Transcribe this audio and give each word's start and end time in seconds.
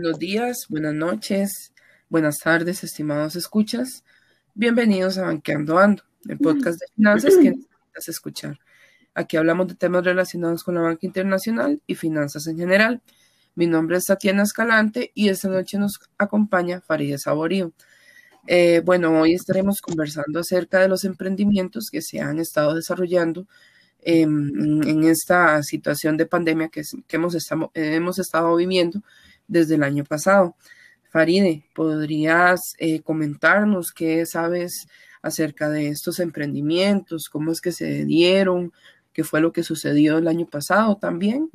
buenos 0.00 0.20
días, 0.20 0.66
buenas 0.68 0.94
noches, 0.94 1.72
buenas 2.08 2.38
tardes, 2.38 2.84
estimados 2.84 3.34
escuchas. 3.34 4.04
Bienvenidos 4.54 5.18
a 5.18 5.22
Banqueando 5.22 5.76
Ando, 5.76 6.04
el 6.28 6.38
podcast 6.38 6.78
de 6.78 6.86
finanzas 6.94 7.34
que 7.34 7.50
necesitas 7.50 8.08
escuchar. 8.08 8.58
Aquí 9.12 9.36
hablamos 9.36 9.66
de 9.66 9.74
temas 9.74 10.04
relacionados 10.04 10.62
con 10.62 10.76
la 10.76 10.82
banca 10.82 11.04
internacional 11.04 11.82
y 11.88 11.96
finanzas 11.96 12.46
en 12.46 12.56
general. 12.56 13.02
Mi 13.56 13.66
nombre 13.66 13.96
es 13.96 14.04
Tatiana 14.04 14.44
Escalante 14.44 15.10
y 15.16 15.30
esta 15.30 15.48
noche 15.48 15.78
nos 15.78 15.98
acompaña 16.16 16.80
Farideh 16.80 17.18
Saborío. 17.18 17.72
Eh, 18.46 18.82
bueno, 18.84 19.20
hoy 19.20 19.34
estaremos 19.34 19.80
conversando 19.80 20.38
acerca 20.38 20.78
de 20.78 20.86
los 20.86 21.02
emprendimientos 21.02 21.88
que 21.90 22.02
se 22.02 22.20
han 22.20 22.38
estado 22.38 22.72
desarrollando 22.76 23.48
en 24.00 25.02
esta 25.02 25.60
situación 25.64 26.16
de 26.16 26.24
pandemia 26.24 26.68
que, 26.68 26.82
hemos, 27.08 27.36
hemos 27.74 28.18
estado 28.20 28.54
viviendo 28.54 29.02
desde 29.48 29.74
el 29.74 29.82
año 29.82 30.04
pasado. 30.04 30.54
Faride, 31.10 31.64
¿podrías 31.74 32.74
eh, 32.78 33.00
comentarnos 33.00 33.92
qué 33.92 34.26
sabes 34.26 34.86
acerca 35.22 35.68
de 35.68 35.88
estos 35.88 36.20
emprendimientos? 36.20 37.28
¿Cómo 37.28 37.50
es 37.50 37.60
que 37.60 37.72
se 37.72 38.04
dieron? 38.04 38.72
¿Qué 39.12 39.24
fue 39.24 39.40
lo 39.40 39.52
que 39.52 39.62
sucedió 39.64 40.18
el 40.18 40.28
año 40.28 40.46
pasado 40.46 40.96
también? 40.96 41.50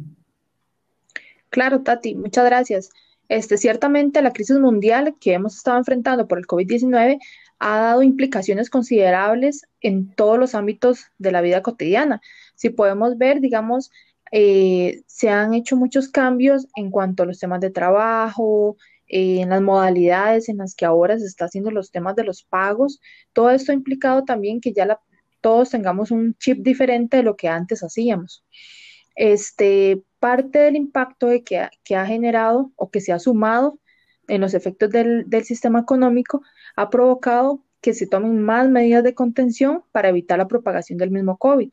Claro, 1.49 1.81
Tati, 1.81 2.15
muchas 2.15 2.45
gracias. 2.45 2.89
Este, 3.29 3.57
ciertamente 3.57 4.21
la 4.21 4.33
crisis 4.33 4.57
mundial 4.57 5.15
que 5.19 5.33
hemos 5.33 5.55
estado 5.55 5.77
enfrentando 5.77 6.27
por 6.27 6.39
el 6.39 6.45
COVID-19 6.45 7.19
ha 7.59 7.77
dado 7.77 8.03
implicaciones 8.03 8.69
considerables 8.69 9.67
en 9.79 10.13
todos 10.13 10.37
los 10.37 10.55
ámbitos 10.55 11.05
de 11.17 11.31
la 11.31 11.41
vida 11.41 11.61
cotidiana. 11.61 12.21
Si 12.55 12.69
podemos 12.69 13.17
ver, 13.17 13.39
digamos, 13.39 13.91
eh, 14.35 15.03
se 15.05 15.29
han 15.29 15.53
hecho 15.53 15.75
muchos 15.75 16.09
cambios 16.09 16.67
en 16.75 16.89
cuanto 16.89 17.21
a 17.21 17.27
los 17.27 17.37
temas 17.37 17.59
de 17.61 17.69
trabajo, 17.69 18.77
eh, 19.07 19.41
en 19.41 19.49
las 19.49 19.61
modalidades 19.61 20.49
en 20.49 20.57
las 20.57 20.73
que 20.73 20.85
ahora 20.85 21.19
se 21.19 21.27
está 21.27 21.45
haciendo 21.45 21.69
los 21.69 21.91
temas 21.91 22.15
de 22.15 22.23
los 22.23 22.43
pagos. 22.43 22.99
Todo 23.31 23.51
esto 23.51 23.71
ha 23.71 23.75
implicado 23.75 24.23
también 24.23 24.59
que 24.59 24.73
ya 24.73 24.99
todos 25.39 25.69
tengamos 25.69 26.09
un 26.09 26.33
chip 26.39 26.63
diferente 26.63 27.17
de 27.17 27.23
lo 27.23 27.35
que 27.35 27.47
antes 27.47 27.83
hacíamos. 27.83 28.43
Este, 29.15 30.01
parte 30.19 30.57
del 30.57 30.77
impacto 30.77 31.27
de 31.27 31.43
que, 31.43 31.59
ha 31.95 32.05
generado 32.07 32.71
o 32.75 32.89
que 32.89 33.01
se 33.01 33.13
ha 33.13 33.19
sumado 33.19 33.79
en 34.27 34.41
los 34.41 34.55
efectos 34.55 34.89
del, 34.89 35.29
del 35.29 35.43
sistema 35.43 35.81
económico 35.81 36.41
ha 36.75 36.89
provocado 36.89 37.63
que 37.81 37.93
se 37.93 38.07
tomen 38.07 38.41
más 38.41 38.67
medidas 38.67 39.03
de 39.03 39.13
contención 39.13 39.83
para 39.91 40.09
evitar 40.09 40.39
la 40.39 40.47
propagación 40.47 40.97
del 40.97 41.11
mismo 41.11 41.37
COVID 41.37 41.69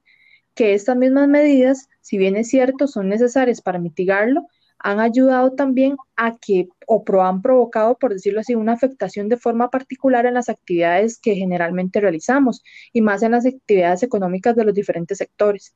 que 0.60 0.74
estas 0.74 0.94
mismas 0.94 1.26
medidas, 1.26 1.88
si 2.02 2.18
bien 2.18 2.36
es 2.36 2.48
cierto, 2.48 2.86
son 2.86 3.08
necesarias 3.08 3.62
para 3.62 3.78
mitigarlo, 3.78 4.46
han 4.78 5.00
ayudado 5.00 5.52
también 5.52 5.96
a 6.16 6.36
que, 6.36 6.68
o 6.86 7.02
han 7.22 7.40
provocado, 7.40 7.96
por 7.96 8.12
decirlo 8.12 8.40
así, 8.40 8.54
una 8.54 8.74
afectación 8.74 9.30
de 9.30 9.38
forma 9.38 9.70
particular 9.70 10.26
en 10.26 10.34
las 10.34 10.50
actividades 10.50 11.18
que 11.18 11.34
generalmente 11.34 11.98
realizamos 11.98 12.62
y 12.92 13.00
más 13.00 13.22
en 13.22 13.30
las 13.30 13.46
actividades 13.46 14.02
económicas 14.02 14.54
de 14.54 14.64
los 14.66 14.74
diferentes 14.74 15.16
sectores. 15.16 15.74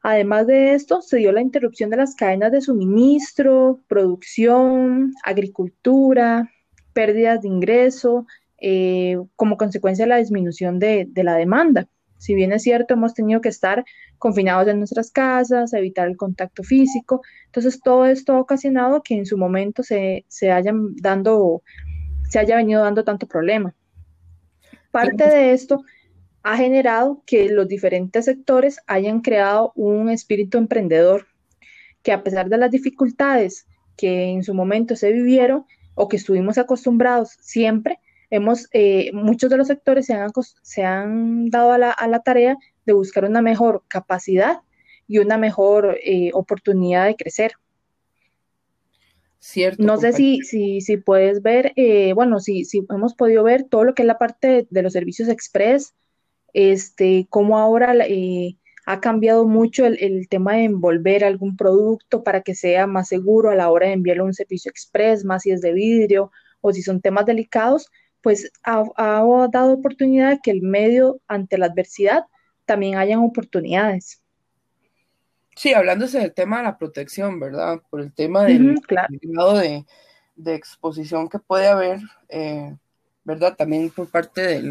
Además 0.00 0.46
de 0.46 0.74
esto, 0.74 1.02
se 1.02 1.16
dio 1.16 1.32
la 1.32 1.40
interrupción 1.40 1.90
de 1.90 1.96
las 1.96 2.14
cadenas 2.14 2.52
de 2.52 2.60
suministro, 2.60 3.80
producción, 3.88 5.12
agricultura, 5.24 6.52
pérdidas 6.92 7.42
de 7.42 7.48
ingreso, 7.48 8.28
eh, 8.58 9.16
como 9.34 9.56
consecuencia 9.56 10.04
de 10.04 10.10
la 10.10 10.18
disminución 10.18 10.78
de 10.78 11.10
la 11.16 11.34
demanda. 11.34 11.88
Si 12.22 12.36
bien 12.36 12.52
es 12.52 12.62
cierto, 12.62 12.94
hemos 12.94 13.14
tenido 13.14 13.40
que 13.40 13.48
estar 13.48 13.84
confinados 14.16 14.68
en 14.68 14.78
nuestras 14.78 15.10
casas, 15.10 15.72
evitar 15.72 16.06
el 16.06 16.16
contacto 16.16 16.62
físico. 16.62 17.20
Entonces, 17.46 17.80
todo 17.80 18.06
esto 18.06 18.34
ha 18.34 18.38
ocasionado 18.38 19.02
que 19.02 19.16
en 19.16 19.26
su 19.26 19.36
momento 19.36 19.82
se, 19.82 20.24
hayan 20.48 20.94
dando, 20.94 21.64
se 22.30 22.38
haya 22.38 22.54
venido 22.54 22.80
dando 22.80 23.02
tanto 23.02 23.26
problema. 23.26 23.74
Parte 24.92 25.26
de 25.26 25.52
esto 25.52 25.82
ha 26.44 26.56
generado 26.56 27.24
que 27.26 27.48
los 27.48 27.66
diferentes 27.66 28.26
sectores 28.26 28.78
hayan 28.86 29.20
creado 29.20 29.72
un 29.74 30.08
espíritu 30.08 30.58
emprendedor, 30.58 31.26
que 32.04 32.12
a 32.12 32.22
pesar 32.22 32.48
de 32.48 32.58
las 32.58 32.70
dificultades 32.70 33.66
que 33.96 34.26
en 34.26 34.44
su 34.44 34.54
momento 34.54 34.94
se 34.94 35.10
vivieron 35.10 35.64
o 35.96 36.06
que 36.06 36.18
estuvimos 36.18 36.56
acostumbrados 36.56 37.30
siempre, 37.40 37.98
hemos, 38.32 38.66
eh, 38.72 39.10
muchos 39.12 39.50
de 39.50 39.58
los 39.58 39.66
sectores 39.66 40.06
se 40.06 40.14
han, 40.14 40.30
se 40.62 40.82
han 40.82 41.50
dado 41.50 41.72
a 41.72 41.78
la, 41.78 41.90
a 41.90 42.08
la, 42.08 42.20
tarea 42.20 42.56
de 42.86 42.94
buscar 42.94 43.26
una 43.26 43.42
mejor 43.42 43.84
capacidad 43.88 44.60
y 45.06 45.18
una 45.18 45.36
mejor 45.36 45.98
eh, 46.02 46.30
oportunidad 46.32 47.06
de 47.06 47.14
crecer. 47.14 47.52
Cierto, 49.38 49.82
no 49.82 49.98
sé 49.98 50.14
si, 50.14 50.40
si, 50.40 50.80
si, 50.80 50.96
puedes 50.96 51.42
ver, 51.42 51.74
eh, 51.76 52.14
bueno, 52.14 52.40
si, 52.40 52.64
si 52.64 52.86
hemos 52.88 53.14
podido 53.14 53.44
ver 53.44 53.64
todo 53.64 53.84
lo 53.84 53.94
que 53.94 54.02
es 54.02 54.06
la 54.06 54.18
parte 54.18 54.66
de, 54.70 54.82
los 54.82 54.94
servicios 54.94 55.28
express, 55.28 55.94
este, 56.54 57.26
cómo 57.28 57.58
ahora 57.58 57.94
ha 58.86 59.00
cambiado 59.00 59.46
mucho 59.46 59.84
el, 59.84 59.98
el, 60.00 60.28
tema 60.28 60.54
de 60.54 60.64
envolver 60.64 61.22
algún 61.24 61.56
producto 61.56 62.22
para 62.22 62.40
que 62.40 62.54
sea 62.54 62.86
más 62.86 63.08
seguro 63.08 63.50
a 63.50 63.56
la 63.56 63.68
hora 63.68 63.88
de 63.88 63.92
enviarlo 63.92 64.22
a 64.22 64.28
un 64.28 64.34
servicio 64.34 64.70
express, 64.70 65.22
más 65.22 65.42
si 65.42 65.50
es 65.50 65.60
de 65.60 65.74
vidrio 65.74 66.30
o 66.62 66.72
si 66.72 66.80
son 66.80 67.02
temas 67.02 67.26
delicados, 67.26 67.90
pues 68.22 68.50
ha, 68.62 68.84
dado 69.52 69.72
oportunidad 69.72 70.38
que 70.42 70.52
el 70.52 70.62
medio 70.62 71.20
ante 71.26 71.58
la 71.58 71.66
adversidad 71.66 72.24
también 72.64 72.96
hayan 72.96 73.18
oportunidades. 73.18 74.22
Sí, 75.56 75.74
hablándose 75.74 76.18
del 76.18 76.32
tema 76.32 76.58
de 76.58 76.62
la 76.64 76.78
protección, 76.78 77.38
¿verdad? 77.38 77.82
Por 77.90 78.00
el 78.00 78.12
tema 78.12 78.44
del 78.44 78.80
grado 79.22 79.58
de, 79.58 79.84
exposición 80.54 81.28
que 81.28 81.38
puede 81.38 81.66
haber, 81.66 82.00
eh, 82.28 82.74
¿verdad? 83.24 83.54
También 83.56 83.90
por 83.90 84.08
parte 84.08 84.62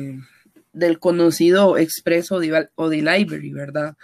del, 0.73 0.99
conocido 0.99 1.77
Expreso 1.77 2.39
o 2.75 2.89
de 2.89 2.97
Library, 2.97 3.51
¿verdad? 3.51 3.95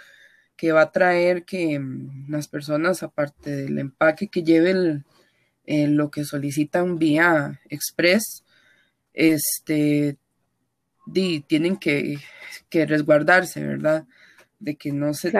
Que 0.56 0.72
va 0.72 0.82
a 0.82 0.92
traer 0.92 1.44
que 1.44 1.78
mm, 1.78 2.30
las 2.30 2.46
personas, 2.46 3.02
aparte 3.02 3.50
del 3.50 3.78
empaque 3.78 4.28
que 4.28 4.44
lleve 4.44 5.02
lo 5.66 6.10
que 6.10 6.24
solicitan 6.24 6.98
vía 6.98 7.60
Express, 7.68 8.44
este, 9.18 10.16
tienen 11.48 11.76
que, 11.76 12.18
resguardarse, 12.70 13.64
¿verdad? 13.64 14.06
De 14.60 14.76
que 14.76 14.92
no 14.92 15.12
se 15.12 15.32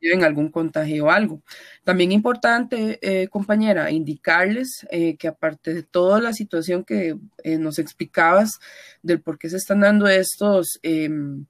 lleven 0.00 0.22
algún 0.22 0.48
contagio 0.48 1.06
o 1.06 1.10
algo. 1.10 1.42
También 1.82 2.12
importante, 2.12 2.98
eh, 3.02 3.26
compañera, 3.28 3.90
indicarles 3.90 4.86
eh, 4.90 5.16
que 5.16 5.26
aparte 5.26 5.74
de 5.74 5.82
toda 5.82 6.20
la 6.20 6.32
situación 6.32 6.84
que 6.84 7.16
eh, 7.42 7.58
nos 7.58 7.80
explicabas 7.80 8.60
del 9.02 9.20
por 9.20 9.38
qué 9.38 9.50
se 9.50 9.56
están 9.56 9.80
dando 9.80 10.06
estos, 10.06 10.78
em, 10.82 11.46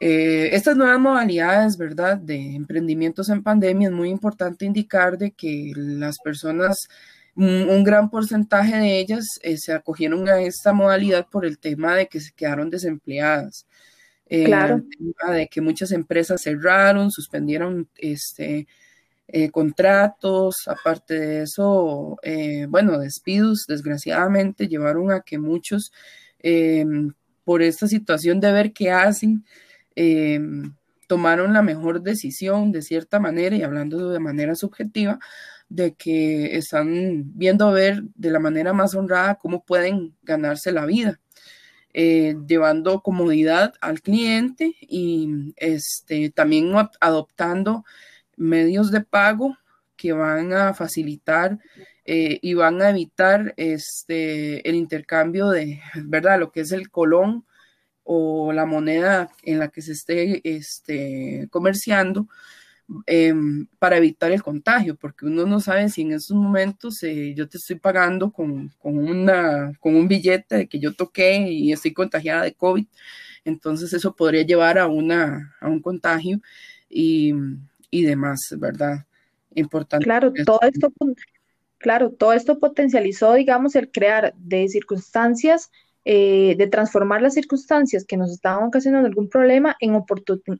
estas 0.00 0.76
nuevas 0.76 0.98
modalidades, 0.98 1.76
¿verdad? 1.76 2.18
De 2.18 2.56
emprendimientos 2.56 3.28
en 3.28 3.44
pandemia, 3.44 3.86
es 3.86 3.94
muy 3.94 4.08
importante 4.08 4.64
indicar 4.64 5.16
de 5.16 5.30
que 5.30 5.72
las 5.76 6.18
personas 6.18 6.88
un, 7.34 7.84
gran 7.84 8.10
porcentaje 8.10 8.76
de 8.76 8.98
ellas 8.98 9.38
eh, 9.42 9.56
se 9.56 9.72
acogieron 9.72 10.28
a 10.28 10.40
esta 10.40 10.72
modalidad 10.72 11.26
por 11.30 11.46
el 11.46 11.58
tema 11.58 11.96
de 11.96 12.06
que 12.06 12.20
se 12.20 12.32
quedaron 12.32 12.70
desempleadas. 12.70 13.66
Eh, 14.26 14.44
claro. 14.44 14.82
de 15.30 15.46
que 15.48 15.60
muchas 15.60 15.92
empresas 15.92 16.40
cerraron, 16.40 17.10
suspendieron 17.10 17.86
este, 17.96 18.66
eh, 19.28 19.50
contratos, 19.50 20.68
aparte 20.68 21.20
de 21.20 21.42
eso, 21.42 22.16
bueno, 22.68 22.98
despidos, 22.98 23.66
desgraciadamente, 23.68 24.68
llevaron 24.68 25.10
a 25.12 25.20
que 25.20 25.38
muchos, 25.38 25.92
por 27.44 27.60
esta 27.60 27.86
situación 27.86 28.40
de 28.40 28.52
ver 28.52 28.72
qué 28.72 28.90
hacen, 28.90 29.44
tomaron 31.12 31.52
la 31.52 31.60
mejor 31.60 32.00
decisión 32.00 32.72
de 32.72 32.80
cierta 32.80 33.20
manera 33.20 33.54
y 33.54 33.62
hablando 33.62 34.08
de 34.08 34.18
manera 34.18 34.54
subjetiva, 34.54 35.18
de 35.68 35.92
que 35.92 36.56
están 36.56 37.36
viendo 37.36 37.70
ver 37.70 38.04
de 38.14 38.30
la 38.30 38.38
manera 38.38 38.72
más 38.72 38.94
honrada 38.94 39.34
cómo 39.34 39.62
pueden 39.62 40.16
ganarse 40.22 40.72
la 40.72 40.86
vida, 40.86 41.20
eh, 41.92 42.34
llevando 42.48 43.02
comodidad 43.02 43.74
al 43.82 44.00
cliente 44.00 44.74
y 44.80 45.52
este, 45.56 46.30
también 46.30 46.72
adoptando 46.98 47.84
medios 48.38 48.90
de 48.90 49.02
pago 49.02 49.58
que 49.94 50.14
van 50.14 50.54
a 50.54 50.72
facilitar 50.72 51.58
eh, 52.06 52.38
y 52.40 52.54
van 52.54 52.80
a 52.80 52.88
evitar 52.88 53.52
este, 53.58 54.66
el 54.66 54.76
intercambio 54.76 55.50
de, 55.50 55.78
¿verdad? 55.94 56.40
Lo 56.40 56.52
que 56.52 56.60
es 56.60 56.72
el 56.72 56.88
colón 56.88 57.44
o 58.04 58.52
la 58.52 58.66
moneda 58.66 59.30
en 59.42 59.58
la 59.58 59.68
que 59.68 59.82
se 59.82 59.92
esté 59.92 60.40
este, 60.44 61.48
comerciando 61.50 62.28
Em, 63.06 63.66
para 63.78 63.96
evitar 63.96 64.32
el 64.32 64.42
contagio, 64.42 64.96
porque 64.96 65.24
uno 65.24 65.46
no 65.46 65.60
sabe 65.60 65.88
si 65.88 66.02
en 66.02 66.12
esos 66.12 66.36
momentos 66.36 67.02
eh, 67.02 67.32
yo 67.34 67.48
te 67.48 67.56
estoy 67.56 67.76
pagando 67.76 68.30
con, 68.30 68.70
una, 68.82 69.72
con 69.80 69.94
un 69.94 70.08
billete 70.08 70.56
de 70.56 70.66
que 70.68 70.78
yo 70.78 70.92
toqué 70.92 71.48
y 71.48 71.72
estoy 71.72 71.92
contagiada 71.94 72.42
de 72.42 72.54
COVID, 72.54 72.84
entonces 73.44 73.92
eso 73.92 74.14
podría 74.14 74.42
llevar 74.42 74.78
a, 74.78 74.88
una, 74.88 75.56
a 75.60 75.68
un 75.68 75.80
contagio 75.80 76.40
y, 76.88 77.32
y 77.90 78.02
demás, 78.02 78.40
¿verdad? 78.58 79.06
Importante. 79.54 80.04
Claro, 80.04 80.32
todo 80.44 80.60
esto, 80.62 80.92
Claro, 81.78 82.10
todo 82.10 82.32
esto 82.32 82.58
potencializó, 82.58 83.34
digamos, 83.34 83.74
el 83.74 83.90
crear 83.90 84.34
de 84.36 84.68
circunstancias, 84.68 85.70
eh, 86.04 86.56
de 86.56 86.66
transformar 86.66 87.22
las 87.22 87.34
circunstancias 87.34 88.04
que 88.04 88.16
nos 88.16 88.32
estaban 88.32 88.64
ocasionando 88.64 89.08
algún 89.08 89.28
problema 89.28 89.76
en, 89.80 90.02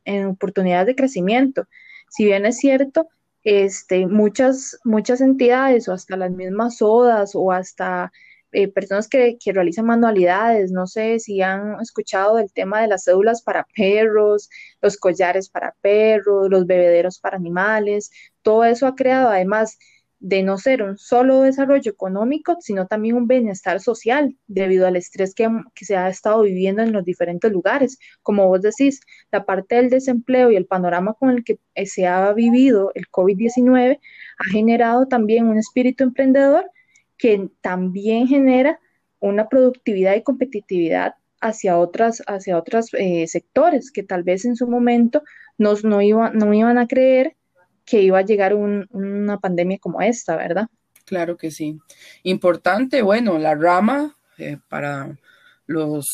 en 0.04 0.26
oportunidades 0.26 0.86
de 0.86 0.94
crecimiento. 0.94 1.66
Si 2.10 2.24
bien 2.24 2.46
es 2.46 2.58
cierto, 2.58 3.08
este, 3.42 4.06
muchas, 4.06 4.78
muchas 4.84 5.20
entidades 5.20 5.88
o 5.88 5.92
hasta 5.92 6.16
las 6.16 6.30
mismas 6.30 6.78
sodas 6.78 7.32
o 7.34 7.50
hasta 7.52 8.12
eh, 8.52 8.68
personas 8.68 9.08
que, 9.08 9.38
que, 9.42 9.52
realizan 9.52 9.86
manualidades, 9.86 10.70
no 10.72 10.86
sé 10.86 11.18
si 11.18 11.40
han 11.42 11.80
escuchado 11.80 12.36
del 12.36 12.52
tema 12.52 12.82
de 12.82 12.88
las 12.88 13.04
cédulas 13.04 13.42
para 13.42 13.66
perros, 13.74 14.50
los 14.82 14.96
collares 14.98 15.48
para 15.48 15.74
perros, 15.80 16.50
los 16.50 16.66
bebederos 16.66 17.18
para 17.18 17.36
animales, 17.36 18.10
todo 18.42 18.64
eso 18.64 18.86
ha 18.86 18.94
creado 18.94 19.30
además 19.30 19.78
de 20.22 20.44
no 20.44 20.56
ser 20.56 20.84
un 20.84 20.98
solo 20.98 21.40
desarrollo 21.40 21.90
económico, 21.90 22.56
sino 22.60 22.86
también 22.86 23.16
un 23.16 23.26
bienestar 23.26 23.80
social 23.80 24.36
debido 24.46 24.86
al 24.86 24.94
estrés 24.94 25.34
que, 25.34 25.48
se 25.74 25.96
ha 25.96 26.08
estado 26.08 26.42
viviendo 26.42 26.80
en 26.80 26.92
los 26.92 27.04
diferentes 27.04 27.50
lugares. 27.50 27.98
Como 28.22 28.46
vos 28.46 28.62
decís, 28.62 29.00
la 29.32 29.44
parte 29.44 29.74
del 29.74 29.90
desempleo 29.90 30.52
y 30.52 30.56
el 30.56 30.66
panorama 30.66 31.14
con 31.14 31.30
el 31.30 31.42
que 31.42 31.58
eh, 31.74 31.86
se 31.86 32.06
ha 32.06 32.32
vivido 32.32 32.92
el 32.94 33.08
COVID-19 33.10 33.98
ha 34.38 34.44
generado 34.44 35.06
también 35.08 35.48
un 35.48 35.58
espíritu 35.58 36.04
emprendedor 36.04 36.70
que 37.18 37.48
también 37.60 38.28
genera 38.28 38.78
una 39.18 39.48
productividad 39.48 40.14
y 40.14 40.22
competitividad 40.22 41.16
hacia 41.40 41.78
otras, 41.78 42.22
hacia 42.28 42.56
otros 42.56 42.90
eh, 42.94 43.26
sectores 43.26 43.90
que 43.90 44.04
tal 44.04 44.22
vez 44.22 44.44
en 44.44 44.54
su 44.54 44.68
momento 44.68 45.24
nos, 45.58 45.82
no, 45.82 45.98
no 45.98 46.54
iban 46.54 46.78
a 46.78 46.86
creer 46.86 47.36
que 47.84 48.02
iba 48.02 48.18
a 48.18 48.24
llegar 48.24 48.54
una 48.54 49.38
pandemia 49.38 49.78
como 49.78 50.00
esta, 50.00 50.36
¿verdad? 50.36 50.68
Claro 51.04 51.36
que 51.36 51.50
sí. 51.50 51.78
Importante, 52.22 53.02
bueno, 53.02 53.38
la 53.38 53.54
rama 53.54 54.16
eh, 54.38 54.58
para 54.68 55.18
los 55.66 56.06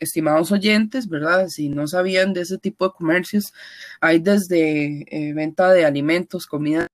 estimados 0.00 0.52
oyentes, 0.52 1.08
¿verdad? 1.08 1.48
Si 1.48 1.68
no 1.68 1.86
sabían 1.86 2.32
de 2.32 2.42
ese 2.42 2.58
tipo 2.58 2.86
de 2.86 2.94
comercios, 2.94 3.52
hay 4.00 4.18
desde 4.18 5.04
eh, 5.10 5.32
venta 5.34 5.72
de 5.72 5.84
alimentos, 5.84 6.46
comida, 6.46 6.86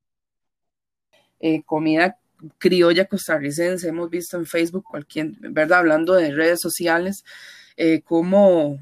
eh, 1.41 1.63
comida 1.65 2.19
criolla 2.59 3.07
costarricense, 3.07 3.89
hemos 3.89 4.11
visto 4.11 4.37
en 4.37 4.47
Facebook, 4.47 4.85
cualquier, 4.85 5.31
¿verdad? 5.39 5.81
Hablando 5.81 6.15
de 6.15 6.33
redes 6.33 6.61
sociales, 6.61 7.25
cómo 8.05 8.79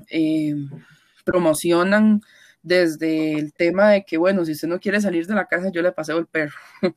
promocionan 1.24 2.20
desde 2.64 3.34
el 3.34 3.52
tema 3.52 3.90
de 3.90 4.04
que, 4.04 4.16
bueno, 4.16 4.44
si 4.44 4.52
usted 4.52 4.66
no 4.66 4.80
quiere 4.80 5.00
salir 5.00 5.26
de 5.26 5.34
la 5.34 5.46
casa, 5.46 5.70
yo 5.70 5.82
le 5.82 5.92
paseo 5.92 6.18
el 6.18 6.26
perro. 6.26 6.56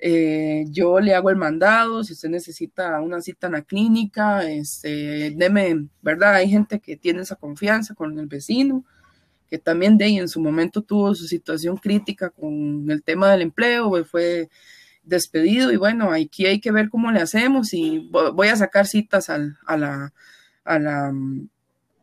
Eh, 0.00 0.64
yo 0.68 1.00
le 1.00 1.12
hago 1.12 1.28
el 1.28 1.34
mandado, 1.34 2.04
si 2.04 2.12
usted 2.12 2.28
necesita 2.28 3.00
una 3.00 3.20
cita 3.20 3.48
en 3.48 3.54
la 3.54 3.62
clínica, 3.62 4.48
este, 4.48 5.32
deme, 5.34 5.88
¿verdad? 6.02 6.36
Hay 6.36 6.48
gente 6.48 6.78
que 6.78 6.96
tiene 6.96 7.22
esa 7.22 7.34
confianza 7.34 7.96
con 7.96 8.16
el 8.16 8.28
vecino, 8.28 8.84
que 9.48 9.58
también 9.58 9.98
de 9.98 10.04
ahí 10.04 10.18
en 10.18 10.28
su 10.28 10.40
momento 10.40 10.82
tuvo 10.82 11.16
su 11.16 11.26
situación 11.26 11.78
crítica 11.78 12.30
con 12.30 12.88
el 12.88 13.02
tema 13.02 13.28
del 13.32 13.42
empleo, 13.42 13.88
pues 13.88 14.08
fue 14.08 14.48
despedido 15.02 15.72
y 15.72 15.76
bueno, 15.76 16.12
aquí 16.12 16.46
hay 16.46 16.60
que 16.60 16.70
ver 16.70 16.90
cómo 16.90 17.10
le 17.10 17.20
hacemos 17.20 17.74
y 17.74 18.08
voy 18.10 18.48
a 18.48 18.56
sacar 18.56 18.86
citas 18.86 19.28
a 19.30 19.38
la, 19.76 20.12
a 20.64 20.78
la 20.78 21.12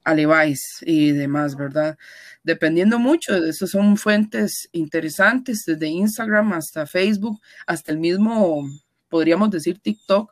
a 0.06 0.13
Levi's 0.13 0.84
y 0.86 1.12
demás, 1.12 1.57
¿verdad? 1.57 1.98
Dependiendo 2.44 3.00
mucho, 3.00 3.42
de 3.42 3.50
eso 3.50 3.68
son 3.68 3.98
fuentes 3.98 4.69
interesantes, 4.72 5.66
desde 5.66 5.88
Instagram 5.88 6.54
hasta 6.54 6.86
Facebook, 6.86 7.42
hasta 7.66 7.92
el 7.92 7.98
mismo, 7.98 8.63
podríamos 9.10 9.50
decir, 9.50 9.80
TikTok, 9.80 10.31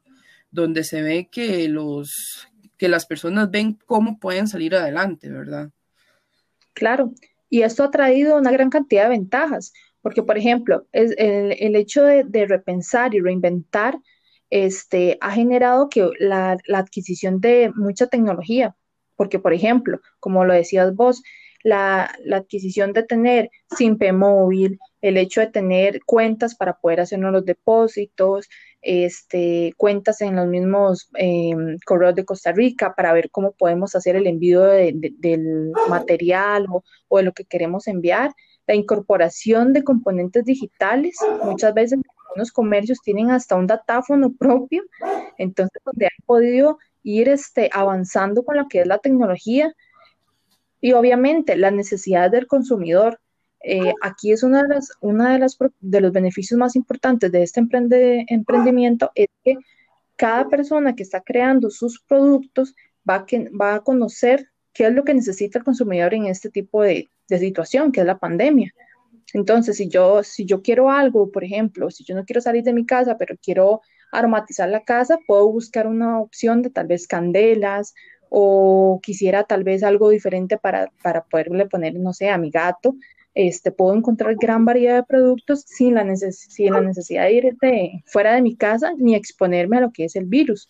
donde 0.52 0.84
se 0.84 1.02
ve 1.02 1.28
que 1.30 1.68
los 1.68 2.48
que 2.78 2.88
las 2.88 3.06
personas 3.06 3.50
ven 3.50 3.80
cómo 3.86 4.20
pueden 4.20 4.48
salir 4.48 4.76
adelante, 4.76 5.30
¿verdad? 5.30 5.70
Claro, 6.74 7.14
y 7.50 7.62
esto 7.62 7.84
ha 7.84 7.92
traído 7.92 8.38
una 8.38 8.52
gran 8.52 8.70
cantidad 8.70 9.04
de 9.04 9.10
ventajas, 9.10 9.74
porque, 10.02 10.22
por 10.22 10.38
ejemplo, 10.38 10.86
es 10.92 11.16
el, 11.18 11.76
hecho 11.76 12.04
de, 12.04 12.46
repensar 12.46 13.16
y 13.16 13.22
reinventar 13.22 13.98
este, 14.50 15.18
ha 15.22 15.32
generado 15.32 15.90
que 15.90 16.10
la, 16.20 16.58
la 16.68 16.80
adquisición 16.80 17.40
de 17.40 17.72
mucha 17.76 18.08
tecnología, 18.08 18.76
porque, 19.16 19.40
por 19.40 19.54
ejemplo, 19.54 20.00
como 20.20 20.46
lo 20.46 20.54
decías 20.54 20.96
vos, 20.96 21.22
la, 21.64 22.14
adquisición 22.32 22.94
de 22.94 23.04
tener 23.04 23.50
SIMPE 23.76 24.12
móvil, 24.12 24.80
el 25.02 25.18
hecho 25.18 25.42
de 25.42 25.48
tener 25.48 26.02
cuentas 26.06 26.56
para 26.56 26.78
poder 26.78 27.00
hacernos 27.00 27.32
los 27.32 27.46
depósitos, 27.46 28.50
este, 28.82 29.74
cuentas 29.78 30.22
en 30.22 30.36
los 30.36 30.48
mismos 30.48 31.10
em, 31.16 31.78
correos 31.86 32.16
de 32.16 32.26
Costa 32.26 32.52
Rica 32.52 32.94
para 32.96 33.14
ver 33.14 33.32
cómo 33.32 33.54
podemos 33.54 33.96
hacer 33.96 34.18
el 34.18 34.28
envío 34.28 34.62
del 34.62 35.72
material 35.90 36.66
o, 36.70 36.84
o, 37.08 37.18
de 37.18 37.24
lo 37.24 37.32
que 37.32 37.46
queremos 37.46 37.88
enviar. 37.88 38.34
La 38.68 38.76
incorporación 38.76 39.74
de 39.74 39.84
componentes 39.84 40.46
digitales, 40.46 41.16
muchas 41.44 41.74
veces 41.74 42.00
algunos 42.30 42.52
comercios 42.52 43.00
tienen 43.02 43.32
hasta 43.32 43.56
un 43.56 43.68
datáfono 43.68 44.34
propio, 44.34 44.84
entonces 45.38 45.82
donde 45.86 46.06
han 46.06 46.26
podido 46.26 46.78
ir 47.04 47.30
este, 47.30 47.70
avanzando 47.72 48.44
con 48.44 48.58
lo 48.58 48.68
que 48.68 48.82
es 48.82 48.88
la 48.88 48.98
tecnología 48.98 49.74
y 50.82 50.94
obviamente 50.94 51.56
la 51.56 51.72
necesidad 51.72 52.32
del 52.32 52.48
consumidor. 52.48 53.20
Eh, 53.64 53.94
aquí 54.02 54.32
es 54.32 54.44
una 54.44 54.64
de 54.64 54.70
las, 54.70 54.92
una 55.00 55.34
de 55.34 55.40
las 55.40 55.58
de 55.80 56.02
los 56.02 56.12
beneficios 56.12 56.58
más 56.58 56.76
importantes 56.76 57.32
de 57.32 57.44
este 57.44 57.62
emprendimiento 57.62 59.12
es 59.16 59.28
que 59.44 59.58
cada 60.18 60.50
persona 60.50 60.96
que 60.96 61.04
está 61.04 61.22
creando 61.22 61.70
sus 61.70 62.02
productos 62.02 62.76
va, 63.10 63.26
que, 63.26 63.50
va 63.50 63.76
a 63.76 63.80
conocer 63.82 64.50
qué 64.74 64.88
es 64.88 64.94
lo 64.94 65.04
que 65.04 65.14
necesita 65.14 65.60
el 65.60 65.66
consumidor 65.66 66.14
en 66.14 66.26
este 66.26 66.50
tipo 66.50 66.82
de, 66.82 67.10
de 67.30 67.40
situación, 67.40 67.92
que 67.92 68.02
es 68.02 68.06
la 68.06 68.20
pandemia. 68.20 68.74
Entonces, 69.34 69.78
si 69.78 69.88
yo, 69.88 70.24
si 70.24 70.46
yo 70.46 70.62
quiero 70.62 70.92
algo, 70.92 71.32
por 71.32 71.44
ejemplo, 71.44 71.90
si 71.90 72.04
yo 72.04 72.16
no 72.16 72.26
quiero 72.26 72.42
salir 72.42 72.64
de 72.64 72.74
mi 72.74 72.86
casa, 72.86 73.18
pero 73.18 73.36
quiero 73.42 73.82
aromatizar 74.14 74.70
la 74.70 74.84
casa, 74.84 75.18
puedo 75.28 75.52
buscar 75.52 75.88
una 75.88 76.20
opción 76.20 76.62
de 76.62 76.70
tal 76.70 76.88
vez 76.88 77.08
candelas 77.08 77.94
o 78.30 79.00
quisiera 79.04 79.44
tal 79.44 79.64
vez 79.64 79.84
algo 79.84 80.10
diferente 80.10 80.58
para, 80.58 80.92
para 81.02 81.24
poderle 81.26 81.66
poner, 81.68 81.96
no 81.96 82.14
sé, 82.14 82.30
a 82.30 82.38
mi 82.38 82.52
gato. 82.52 82.96
Este, 83.34 83.72
puedo 83.72 83.96
encontrar 83.96 84.36
gran 84.36 84.64
variedad 84.64 84.98
de 84.98 85.04
productos 85.04 85.66
sin 85.68 85.96
la, 85.96 86.16
sin 86.16 86.72
la 86.72 86.82
necesidad 86.82 87.24
de 87.24 87.34
ir 87.34 87.58
fuera 88.06 88.36
de 88.36 88.44
mi 88.44 88.56
casa 88.56 88.94
ni 88.98 89.16
exponerme 89.16 89.78
a 89.78 89.82
lo 89.82 89.92
que 89.92 90.06
es 90.06 90.16
el 90.16 90.26
virus. 90.26 90.70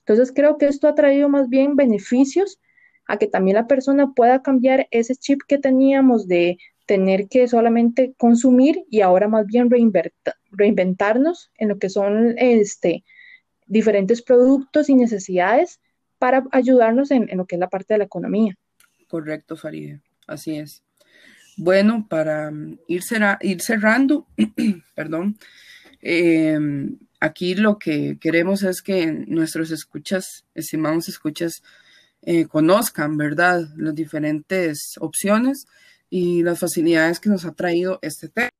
Entonces 0.00 0.32
creo 0.34 0.56
que 0.56 0.66
esto 0.66 0.88
ha 0.88 0.94
traído 0.94 1.28
más 1.28 1.50
bien 1.50 1.76
beneficios 1.76 2.58
a 3.06 3.18
que 3.18 3.26
también 3.26 3.56
la 3.56 3.66
persona 3.66 4.12
pueda 4.14 4.42
cambiar 4.42 4.88
ese 4.90 5.14
chip 5.16 5.40
que 5.46 5.58
teníamos 5.58 6.26
de 6.28 6.56
tener 6.88 7.28
que 7.28 7.46
solamente 7.48 8.14
consumir 8.16 8.82
y 8.90 9.02
ahora 9.02 9.28
más 9.28 9.44
bien 9.44 9.68
reinventarnos 10.50 11.50
en 11.58 11.68
lo 11.68 11.78
que 11.78 11.90
son 11.90 12.34
este, 12.38 13.04
diferentes 13.66 14.22
productos 14.22 14.88
y 14.88 14.94
necesidades 14.94 15.80
para 16.18 16.44
ayudarnos 16.50 17.10
en, 17.10 17.28
lo 17.36 17.44
que 17.44 17.56
es 17.56 17.60
la 17.60 17.68
parte 17.68 17.92
de 17.92 17.98
la 17.98 18.04
economía. 18.04 18.54
Correcto, 19.06 19.54
Faride, 19.54 20.00
así 20.26 20.56
es. 20.56 20.82
Bueno, 21.58 22.06
para 22.08 22.50
ir, 22.86 23.02
ir 23.42 23.60
cerrando, 23.60 24.26
perdón, 24.94 25.36
em, 26.00 26.96
aquí 27.20 27.54
lo 27.54 27.78
que 27.78 28.16
queremos 28.18 28.62
es 28.62 28.80
que 28.80 29.12
nuestros 29.12 29.70
escuchas, 29.72 30.46
estimados 30.54 31.10
escuchas, 31.10 31.62
eh, 32.22 32.46
conozcan, 32.46 33.18
¿verdad?, 33.18 33.68
las 33.76 33.94
diferentes 33.94 34.94
opciones 34.98 35.66
y 36.10 36.42
las 36.42 36.58
facilidades 36.58 37.20
que 37.20 37.28
nos 37.28 37.44
ha 37.44 37.52
traído 37.52 37.98
este 38.02 38.28
tema. 38.28 38.50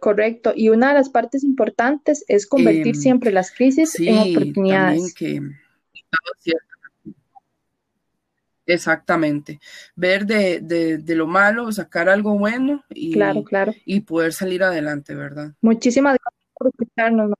Correcto, 0.00 0.52
y 0.54 0.68
una 0.68 0.88
de 0.88 0.94
las 0.94 1.08
partes 1.08 1.44
importantes 1.44 2.24
es 2.26 2.48
convertir 2.48 2.96
em, 2.96 3.00
siempre 3.00 3.30
las 3.30 3.52
crisis 3.52 3.98
en 4.00 4.36
oportunidades. 4.36 5.14
exactamente, 8.66 9.60
ver 9.94 10.26
de, 10.26 11.00
lo 11.06 11.28
malo, 11.28 11.70
sacar 11.70 12.08
algo 12.08 12.36
bueno 12.36 12.84
y, 12.90 13.12
claro, 13.12 13.44
claro. 13.44 13.72
y 13.84 14.00
poder 14.00 14.32
salir 14.32 14.64
adelante, 14.64 15.14
¿verdad? 15.14 15.54
Muchísimas 15.60 16.18
gracias 16.20 16.50
por 16.54 16.68
escucharnos. 16.68 17.32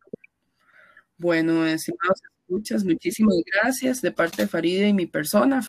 Bueno, 1.19 1.67
estimados 1.67 2.21
muchas, 2.53 2.85
muchísimas 2.85 3.37
gracias 3.45 4.03
de 4.03 4.13
parte 4.13 4.43
de 4.43 4.49
Faride 4.49 4.89
y 4.89 4.93
mi 4.93 5.07
persona. 5.07 5.61